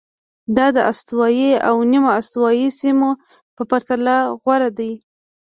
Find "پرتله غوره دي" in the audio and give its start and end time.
3.69-4.93